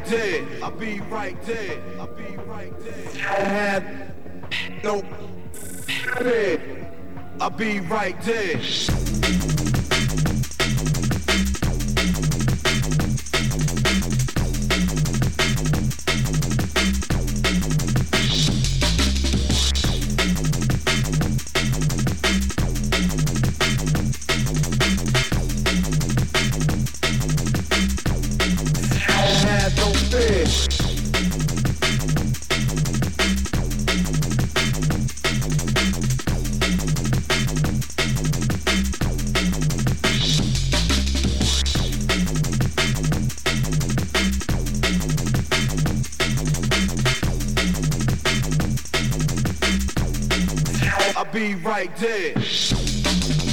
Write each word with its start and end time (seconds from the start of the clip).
right 0.00 0.10
there. 0.10 0.46
I'll 0.62 0.70
be 0.70 1.00
right 1.00 1.42
there. 1.42 1.78
I'll 1.98 2.06
be 2.06 2.36
right 2.46 2.72
there. 2.80 3.28
I 3.28 3.40
have 3.40 4.14
no. 4.82 5.04
I'll 7.40 7.50
be 7.50 7.80
right 7.80 8.20
there. 8.22 8.60
Right 51.62 51.94
there. 51.96 53.49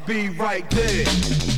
I'll 0.00 0.06
be 0.06 0.28
right 0.30 0.68
there. 0.70 1.49